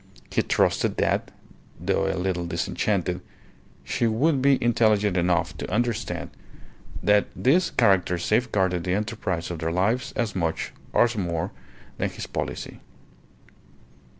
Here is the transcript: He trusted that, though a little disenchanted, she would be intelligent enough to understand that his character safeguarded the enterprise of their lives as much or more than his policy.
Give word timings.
He 0.31 0.41
trusted 0.41 0.97
that, 0.97 1.29
though 1.79 2.07
a 2.11 2.17
little 2.17 2.47
disenchanted, 2.47 3.21
she 3.83 4.07
would 4.07 4.41
be 4.41 4.57
intelligent 4.59 5.15
enough 5.15 5.55
to 5.57 5.69
understand 5.71 6.31
that 7.03 7.27
his 7.39 7.69
character 7.69 8.17
safeguarded 8.17 8.83
the 8.83 8.95
enterprise 8.95 9.51
of 9.51 9.59
their 9.59 9.71
lives 9.71 10.11
as 10.15 10.35
much 10.35 10.73
or 10.91 11.07
more 11.15 11.51
than 11.99 12.09
his 12.09 12.25
policy. 12.25 12.79